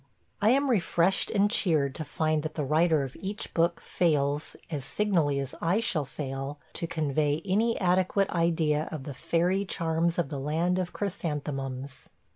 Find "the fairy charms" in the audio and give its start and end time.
9.03-10.17